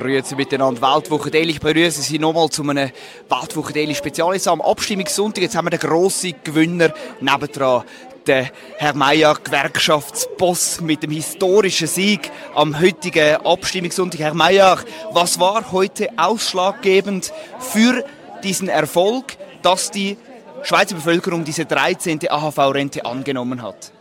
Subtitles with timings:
[0.00, 1.50] Grüezi miteinander, Weltwoche Daily.
[1.50, 2.90] Ich begrüße Sie nochmal zu einem
[3.28, 4.34] Weltwoche Daily Spezial.
[4.46, 5.42] am Abstimmungssonntag.
[5.42, 7.84] Jetzt haben wir den grossen Gewinner nebendran.
[8.26, 14.20] Der Herr Meier, Gewerkschaftsboss mit dem historischen Sieg am heutigen Abstimmungssonntag.
[14.20, 14.78] Herr Meier,
[15.12, 18.02] was war heute ausschlaggebend für
[18.42, 20.16] diesen Erfolg, dass die
[20.62, 22.20] Schweizer Bevölkerung diese 13.
[22.26, 23.92] AHV-Rente angenommen hat?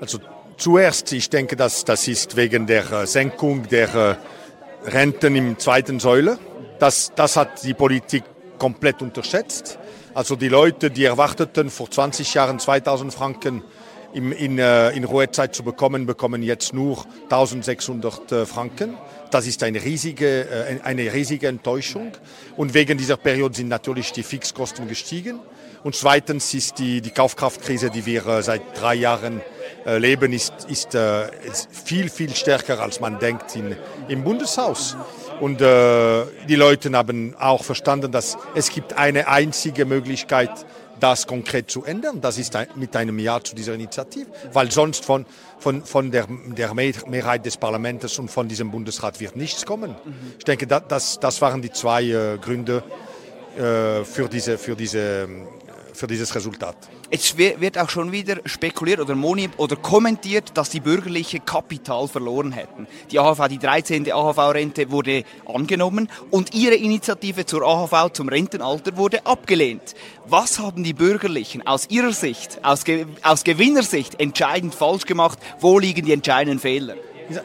[0.00, 0.18] Also
[0.56, 4.14] zuerst, ich denke, dass das ist wegen der äh, Senkung der äh,
[4.84, 6.38] Renten im zweiten Säule.
[6.78, 8.24] Das, das hat die Politik
[8.58, 9.78] komplett unterschätzt.
[10.12, 13.62] Also die Leute, die erwarteten vor 20 Jahren 2000 Franken
[14.12, 18.96] in, in, äh, in Ruhezeit zu bekommen, bekommen jetzt nur 1600 äh, Franken.
[19.30, 22.12] Das ist eine riesige, äh, eine riesige Enttäuschung.
[22.56, 25.40] Und wegen dieser Periode sind natürlich die Fixkosten gestiegen.
[25.84, 29.42] Und zweitens ist die, die Kaufkraftkrise, die wir seit drei Jahren
[29.84, 33.76] leben, ist, ist, ist viel, viel stärker, als man denkt in,
[34.08, 34.96] im Bundeshaus.
[35.40, 40.50] Und äh, die Leute haben auch verstanden, dass es gibt eine einzige Möglichkeit,
[41.00, 42.22] das konkret zu ändern.
[42.22, 45.26] Das ist ein, mit einem Ja zu dieser Initiative, weil sonst von,
[45.58, 46.26] von, von der,
[46.56, 49.94] der Mehrheit des Parlaments und von diesem Bundesrat wird nichts kommen.
[50.38, 53.13] Ich denke, das, das waren die zwei äh, Gründe äh,
[53.56, 55.28] für, diese, für diese
[55.94, 56.76] für dieses Resultat.
[57.10, 59.16] Es wird auch schon wieder spekuliert oder,
[59.56, 62.86] oder kommentiert, dass die bürgerliche Kapital verloren hätten.
[63.10, 64.10] Die AHV, die 13.
[64.10, 69.94] AHV-Rente wurde angenommen und ihre Initiative zur AHV, zum Rentenalter, wurde abgelehnt.
[70.26, 75.38] Was haben die Bürgerlichen aus ihrer Sicht, aus, Ge aus Gewinnersicht entscheidend falsch gemacht?
[75.60, 76.94] Wo liegen die entscheidenden Fehler?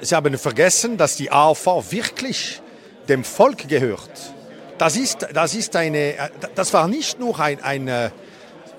[0.01, 2.61] Sie haben vergessen, dass die AHV wirklich
[3.07, 4.33] dem Volk gehört.
[4.79, 6.15] Das ist, das ist eine,
[6.55, 8.11] das war nicht nur ein, eine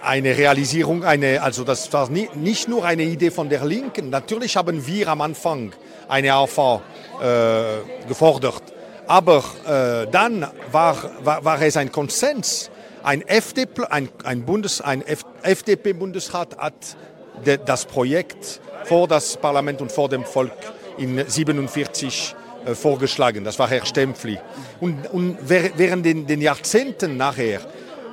[0.02, 4.10] eine Realisierung, eine, also das war nie, nicht nur eine Idee von der Linken.
[4.10, 5.72] Natürlich haben wir am Anfang
[6.08, 6.80] eine AV
[7.20, 8.62] äh, gefordert,
[9.06, 12.70] aber äh, dann war, war, war es ein Konsens.
[13.02, 15.02] Ein, FDP, ein, ein, Bundes, ein
[15.42, 16.96] FDP-Bundesrat hat
[17.46, 20.52] de, das Projekt vor das Parlament und vor dem Volk
[20.98, 22.39] in 1947 äh,
[22.74, 23.44] vorgeschlagen.
[23.44, 24.38] Das war Herr Stempfli.
[24.80, 27.60] Und, und während den, den Jahrzehnten nachher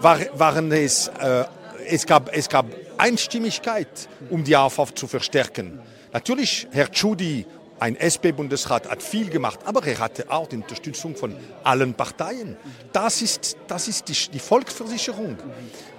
[0.01, 1.45] war, waren es äh,
[1.89, 2.65] es gab, es gab
[2.97, 5.79] Einstimmigkeit, um die AFAF zu verstärken.
[6.11, 7.45] Natürlich, Herr Tschudi,
[7.79, 12.57] ein SP-Bundesrat, hat viel gemacht, aber er hatte auch die Unterstützung von allen Parteien.
[12.91, 15.37] Das ist, das ist die, die Volksversicherung.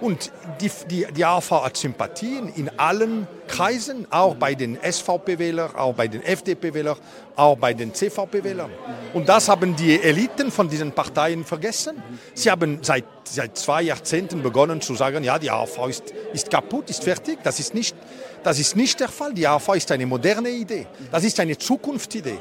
[0.01, 5.93] Und die, die, die AV hat Sympathien in allen Kreisen, auch bei den SVP-Wählern, auch
[5.93, 6.97] bei den FDP-Wählern,
[7.35, 8.71] auch bei den CVP-Wählern.
[9.13, 12.01] Und das haben die Eliten von diesen Parteien vergessen.
[12.33, 16.89] Sie haben seit, seit zwei Jahrzehnten begonnen zu sagen, ja, die AV ist, ist kaputt,
[16.89, 17.39] ist fertig.
[17.43, 17.95] Das ist, nicht,
[18.43, 19.33] das ist nicht der Fall.
[19.33, 20.87] Die AV ist eine moderne Idee.
[21.11, 22.39] Das ist eine Zukunftsidee.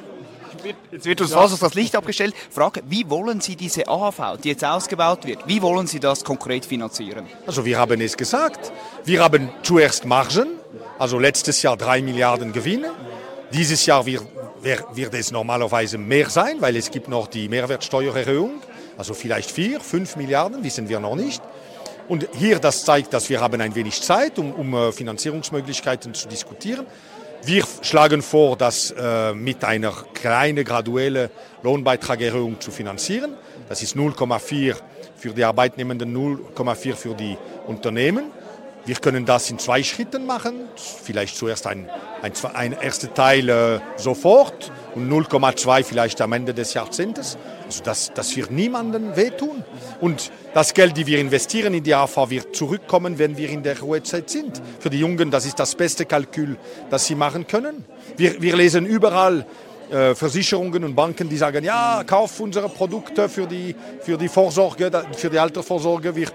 [0.90, 2.34] Jetzt wird uns fast das Licht abgestellt.
[2.50, 6.64] Frage, wie wollen Sie diese AHV, die jetzt ausgebaut wird, wie wollen Sie das konkret
[6.64, 7.26] finanzieren?
[7.46, 8.72] Also wir haben es gesagt.
[9.04, 10.57] Wir haben zuerst Margen,
[10.99, 12.91] also letztes Jahr drei Milliarden Gewinne.
[13.53, 14.25] Dieses Jahr wird,
[14.62, 18.61] wird es normalerweise mehr sein, weil es gibt noch die Mehrwertsteuererhöhung.
[18.97, 21.43] Also vielleicht vier, fünf Milliarden, wissen wir noch nicht.
[22.09, 26.27] Und hier, das zeigt, dass wir haben ein wenig Zeit, um, um äh, Finanzierungsmöglichkeiten zu
[26.27, 26.87] diskutieren.
[27.44, 31.31] Wir schlagen vor, das äh, mit einer kleinen graduellen
[31.62, 33.34] Lohnbeitragerhöhung zu finanzieren.
[33.69, 34.75] Das ist 0,4
[35.17, 37.37] für die Arbeitnehmenden, 0,4 für die
[37.67, 38.33] Unternehmen.
[38.84, 40.54] Wir können das in zwei Schritten machen.
[40.76, 41.90] Vielleicht zuerst ein,
[42.22, 47.36] ein, ein erster Teil äh, sofort und 0,2 vielleicht am Ende des Jahrzehnts.
[47.66, 49.62] Also das, das wird niemandem wehtun.
[50.00, 53.78] Und das Geld, das wir investieren in die AV, wird zurückkommen, wenn wir in der
[53.80, 54.62] Ruhezeit sind.
[54.80, 56.56] Für die Jungen, das ist das beste Kalkül,
[56.88, 57.84] das sie machen können.
[58.16, 59.44] Wir, wir lesen überall
[59.90, 64.90] äh, Versicherungen und Banken, die sagen, ja, kauf unsere Produkte für die, für die Vorsorge,
[65.16, 66.14] für die Altersvorsorge.
[66.14, 66.28] Wir,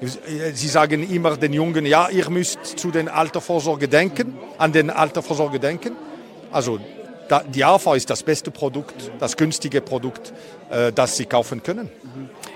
[0.00, 5.58] Sie sagen immer den Jungen, ja, ihr müsst zu den Altersvorsorge denken, an den Altersvorsorge
[5.58, 5.96] denken.
[6.52, 6.78] Also
[7.54, 10.32] die AV ist das beste Produkt, das günstige Produkt,
[10.70, 11.90] äh, das Sie kaufen können.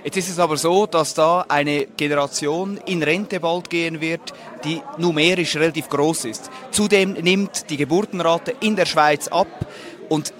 [0.05, 4.33] Jetzt ist es aber so, dass da eine Generation in Rente bald gehen wird,
[4.65, 6.51] die numerisch relativ groß ist.
[6.71, 9.67] Zudem nimmt die Geburtenrate in der Schweiz ab
[10.09, 10.33] und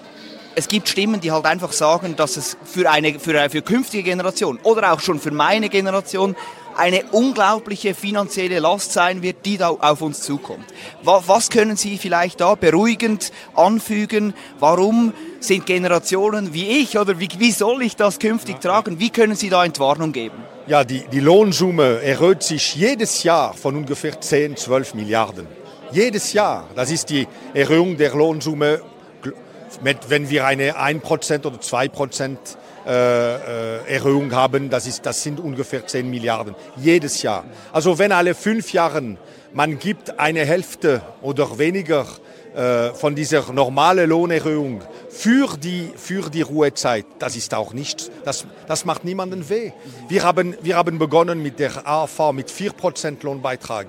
[0.55, 4.59] es gibt Stimmen, die halt einfach sagen, dass es für eine für, für künftige Generation
[4.63, 6.35] oder auch schon für meine Generation
[6.75, 10.65] eine unglaubliche finanzielle Last sein wird, die da auf uns zukommt.
[11.03, 14.33] Was können Sie vielleicht da beruhigend anfügen?
[14.59, 18.99] Warum sind Generationen wie ich oder wie, wie soll ich das künftig tragen?
[18.99, 20.37] Wie können Sie da Entwarnung geben?
[20.65, 25.45] Ja, die, die Lohnsumme erhöht sich jedes Jahr von ungefähr 10, 12 Milliarden.
[25.91, 26.67] Jedes Jahr.
[26.75, 28.81] Das ist die Erhöhung der Lohnsumme,
[29.81, 32.37] wenn wir eine 1% oder 2%
[32.85, 37.45] äh, äh, Erhöhung haben, das, ist, das sind ungefähr 10 Milliarden jedes Jahr.
[37.71, 39.17] Also wenn alle fünf Jahre
[39.53, 42.07] man gibt eine Hälfte oder weniger
[42.93, 48.85] von dieser normalen Lohnerhöhung für die, für die Ruhezeit, das ist auch nicht, das, das
[48.85, 49.71] macht niemandem weh.
[50.07, 53.87] Wir haben, wir haben begonnen mit der AV mit 4% Lohnbeitrag.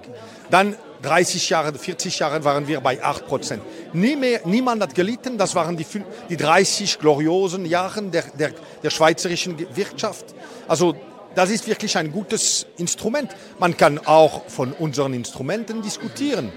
[0.51, 3.63] Dann 30 Jahre, 40 Jahre waren wir bei 8 Prozent.
[3.93, 5.37] Nie mehr, niemand hat gelitten.
[5.37, 5.87] Das waren die,
[6.31, 8.53] die 30 gloriosen Jahre der, der,
[8.83, 10.25] der schweizerischen Wirtschaft.
[10.67, 10.95] Also
[11.35, 13.31] das ist wirklich ein gutes Instrument.
[13.59, 16.53] Man kann auch von unseren Instrumenten diskutieren.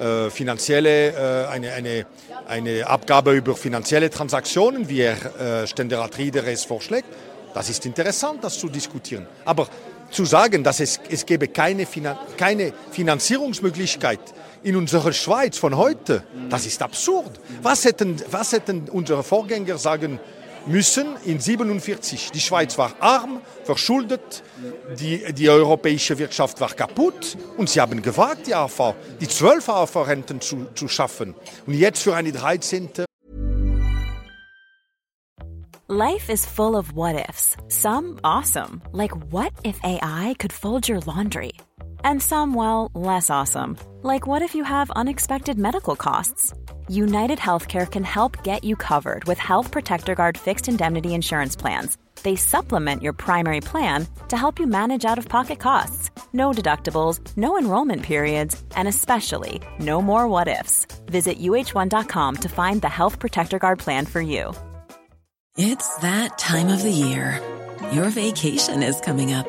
[0.00, 2.06] Äh, finanzielle, äh, eine, eine,
[2.48, 7.06] eine Abgabe über finanzielle Transaktionen, wie er äh, Ständerat Rieder es vorschlägt.
[7.52, 9.26] Das ist interessant, das zu diskutieren.
[9.44, 9.68] Aber
[10.10, 14.20] zu sagen, dass es, es gäbe keine, Finan keine Finanzierungsmöglichkeit
[14.62, 17.38] in unserer Schweiz von heute, das ist absurd.
[17.60, 20.18] Was hätten, was hätten unsere Vorgänger sagen
[20.66, 22.30] müssen in 47?
[22.32, 24.42] Die Schweiz war arm, verschuldet,
[24.98, 30.40] die, die europäische Wirtschaft war kaputt und sie haben gewagt, die AV, die 12 AV-Renten
[30.40, 31.34] zu, zu schaffen.
[31.66, 32.90] Und jetzt für eine 13.
[35.88, 37.56] Life is full of what ifs.
[37.68, 41.52] Some awesome, like what if AI could fold your laundry?
[42.04, 46.54] And some, well, less awesome, like what if you have unexpected medical costs?
[46.88, 51.96] United Healthcare can help get you covered with Health Protector Guard fixed indemnity insurance plans.
[52.22, 56.10] They supplement your primary plan to help you manage out of pocket costs.
[56.32, 60.86] No deductibles, no enrollment periods, and especially no more what ifs.
[61.06, 64.52] Visit uh1.com to find the Health Protector Guard plan for you.
[65.56, 67.40] It's that time of the year.
[67.92, 69.48] Your vacation is coming up.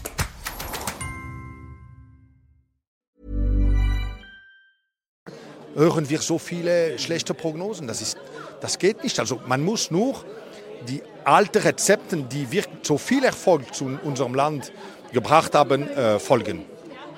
[5.75, 7.87] hören wir so viele schlechte Prognosen.
[7.87, 8.17] Das, ist,
[8.59, 9.19] das geht nicht.
[9.19, 10.15] Also man muss nur
[10.87, 14.71] die alten Rezepten, die wirklich so viel Erfolg zu unserem Land
[15.11, 16.65] gebracht haben, äh, folgen.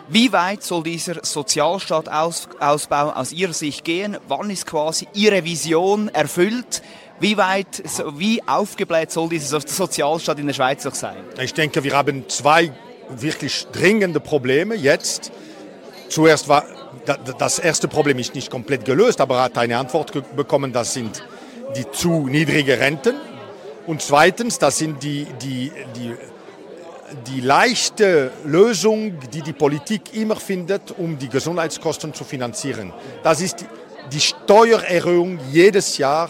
[0.10, 4.18] Wie weit soll dieser Sozialstaatausbau aus Ihrer Sicht gehen?
[4.28, 6.82] Wann ist quasi Ihre Vision erfüllt?
[7.20, 7.82] Wie weit,
[8.18, 11.24] wie aufgebläht soll dieser Sozialstaat in der Schweiz noch sein?
[11.42, 12.74] Ich denke, wir haben zwei
[13.10, 15.32] wirklich dringende Probleme jetzt.
[16.10, 16.66] Zuerst war
[17.38, 21.24] das erste Problem ist nicht komplett gelöst, aber hat eine Antwort bekommen, das sind
[21.76, 23.16] die zu niedrigen Renten.
[23.88, 26.14] Und zweitens, das sind die, die, die,
[27.28, 32.94] die leichte Lösung, die die Politik immer findet, um die Gesundheitskosten zu finanzieren.
[33.24, 33.66] Das ist
[34.12, 36.30] die Steuererhöhung jedes Jahr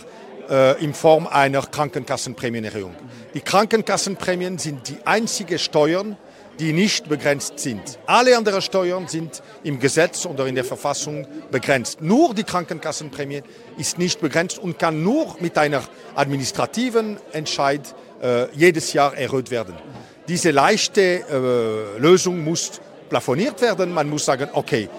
[0.49, 2.95] äh, in Form einer Krankenkassenprämienerhöhung.
[3.33, 6.17] Die Krankenkassenprämien sind die einzige Steuern,
[6.59, 7.99] die nicht begrenzt sind.
[8.05, 12.01] Alle anderen Steuern sind im Gesetz oder in der Verfassung begrenzt.
[12.01, 13.41] Nur die Krankenkassenprämie
[13.77, 15.83] ist nicht begrenzt und kann nur mit einer
[16.15, 19.75] administrativen Entscheid äh, jedes Jahr erhöht werden.
[20.27, 23.93] Diese leichte äh, Lösung muss plafoniert werden.
[23.93, 24.89] Man muss sagen, okay,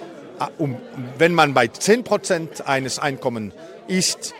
[0.40, 0.76] äh, um,
[1.18, 3.54] wenn man bei 10% eines Einkommens
[3.86, 4.34] ist,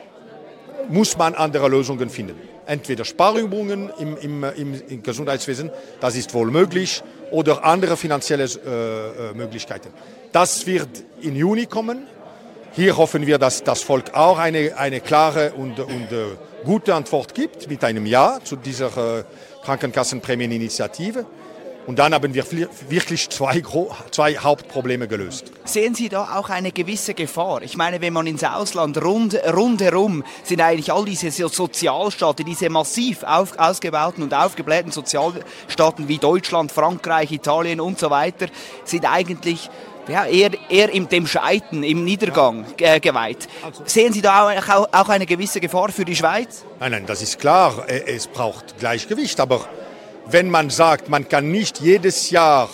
[0.89, 7.03] muss man andere Lösungen finden entweder Sparübungen im, im, im, Gesundheitswesen, das ist wohl möglich,
[7.31, 9.89] oder andere finanzielle äh, äh, Möglichkeiten.
[10.33, 10.89] Das wird
[11.21, 12.07] im Juni kommen.
[12.73, 17.35] Hier hoffen wir, dass das Volk auch eine, eine klare und, und äh, gute Antwort
[17.35, 19.25] gibt mit einem Ja zu dieser äh,
[19.65, 21.25] Krankenkassenprämieninitiative.
[21.87, 22.45] Und dann haben wir
[22.89, 23.63] wirklich zwei,
[24.11, 25.53] zwei Hauptprobleme gelöst.
[25.65, 27.63] Sehen Sie da auch eine gewisse Gefahr?
[27.63, 33.23] Ich meine, wenn man ins Ausland rund, rundherum sind eigentlich all diese Sozialstaaten, diese massiv
[33.23, 38.47] auf, ausgebauten und aufgeblähten Sozialstaaten wie Deutschland, Frankreich, Italien und so weiter,
[38.85, 39.69] sind eigentlich
[40.09, 43.49] ja, eher, eher im, dem Scheiten, im Niedergang äh, geweiht.
[43.63, 46.65] Also, Sehen Sie da auch, auch eine gewisse Gefahr für die Schweiz?
[46.81, 47.85] Nein, nein, das ist klar.
[47.89, 49.67] Es braucht Gleichgewicht, aber
[50.27, 52.69] wenn man sagt, man kann nicht jedes Jahr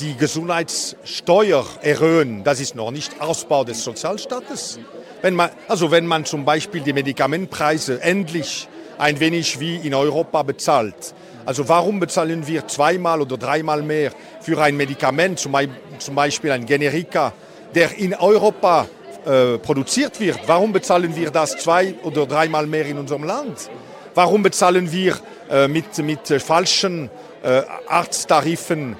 [0.00, 4.78] die Gesundheitssteuer erhöhen, das ist noch nicht Ausbau des Sozialstaates.
[5.22, 8.68] Wenn man, also wenn man zum Beispiel die Medikamentpreise endlich
[8.98, 11.14] ein wenig wie in Europa bezahlt.
[11.44, 17.32] Also warum bezahlen wir zweimal oder dreimal mehr für ein Medikament, zum Beispiel ein Generika,
[17.74, 18.86] der in Europa
[19.24, 20.40] äh, produziert wird?
[20.46, 23.70] Warum bezahlen wir das zwei oder dreimal mehr in unserem Land?
[24.18, 25.16] Warum bezahlen wir
[25.48, 27.08] äh, mit, mit äh, falschen
[27.44, 28.96] äh, Arzttarifen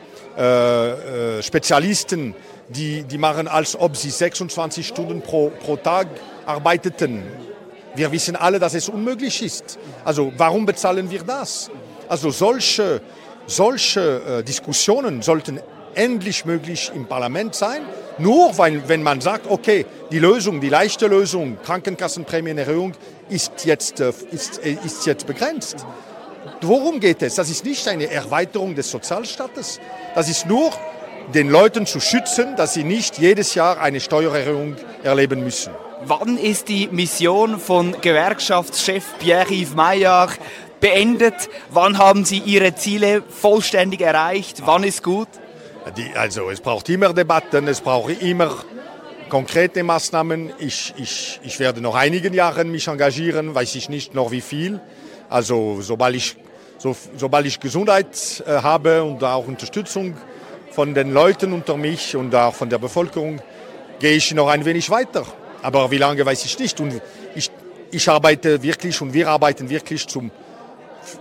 [1.40, 2.36] Spezialisten,
[2.68, 6.06] die, die machen, als ob sie 26 Stunden pro, pro Tag
[6.46, 7.24] arbeiteten?
[7.96, 9.80] Wir wissen alle, dass es unmöglich ist.
[10.04, 11.72] Also warum bezahlen wir das?
[12.08, 13.00] Also solche,
[13.48, 15.58] solche Diskussionen sollten
[15.94, 17.82] endlich möglich im Parlament sein.
[18.18, 22.94] Nur weil, wenn man sagt, okay, die Lösung, die leichte Lösung, Krankenkassenprämienerhöhung,
[23.28, 25.86] ist jetzt, äh, ist, äh, ist jetzt begrenzt.
[26.62, 27.36] Worum geht es?
[27.36, 29.80] Das ist nicht eine Erweiterung des Sozialstaates.
[30.14, 30.70] Das ist nur,
[31.34, 35.72] den Leuten zu schützen, dass sie nicht jedes Jahr eine Steuererhöhung erleben müssen.
[36.04, 40.38] Wann ist die Mission von Gewerkschaftschef Pierre-Yves Maillard
[40.80, 41.34] beendet?
[41.70, 44.62] Wann haben Sie Ihre Ziele vollständig erreicht?
[44.64, 45.28] Wann ist gut?
[45.96, 48.56] Die, also es braucht immer Debatten, es braucht immer
[49.28, 50.52] konkrete Maßnahmen.
[50.58, 54.80] Ich, ich, ich werde noch einigen Jahren mich engagieren, weiß ich nicht noch wie viel.
[55.30, 56.36] Also sobald ich,
[56.78, 60.16] so, sobald ich Gesundheit äh, habe und auch Unterstützung
[60.70, 63.40] von den Leuten unter mich und auch von der Bevölkerung,
[63.98, 65.24] gehe ich noch ein wenig weiter.
[65.62, 66.80] Aber wie lange weiß ich nicht.
[66.80, 67.00] Und
[67.34, 67.50] ich,
[67.90, 70.30] ich arbeite wirklich und wir arbeiten wirklich zum,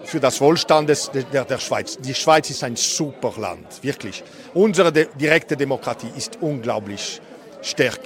[0.04, 1.98] für das Wohlstand des, der, der Schweiz.
[1.98, 4.24] Die Schweiz ist ein super Land, wirklich.
[4.54, 7.22] Unsere direkte Demokratie ist unglaublich
[7.62, 8.00] stark.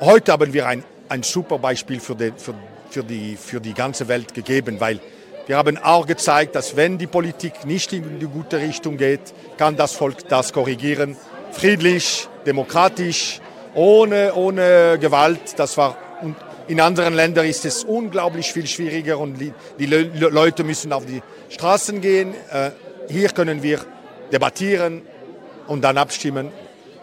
[0.00, 2.54] Heute haben wir ein, ein super Beispiel für die, für,
[2.90, 5.00] für, die, für die ganze Welt gegeben, weil
[5.46, 9.76] wir haben auch gezeigt, dass wenn die Politik nicht in die gute Richtung geht, kann
[9.76, 11.16] das Volk das korrigieren.
[11.52, 13.40] Friedlich, demokratisch,
[13.74, 15.58] ohne, ohne Gewalt.
[15.58, 15.96] Das war,
[16.68, 22.00] in anderen Ländern ist es unglaublich viel schwieriger und die, Leute müssen auf die Straßen
[22.00, 22.34] gehen.
[22.50, 22.70] Äh,
[23.08, 23.80] hier können wir
[24.30, 25.02] debattieren
[25.66, 26.50] und dann abstimmen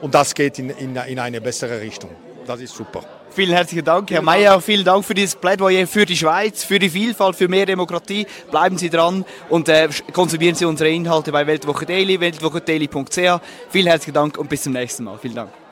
[0.01, 2.11] und das geht in, in, in eine bessere Richtung.
[2.45, 3.03] Das ist super.
[3.31, 4.61] Vielen herzlichen Dank, Herr Mayer.
[4.61, 8.25] Vielen Dank für dieses Plädoyer für die Schweiz, für die Vielfalt, für mehr Demokratie.
[8.49, 13.41] Bleiben Sie dran und äh, konsumieren Sie unsere Inhalte bei Weltwoche Daily, weltwochedaily.ch.
[13.69, 15.17] Vielen herzlichen Dank und bis zum nächsten Mal.
[15.17, 15.64] Vielen Dank.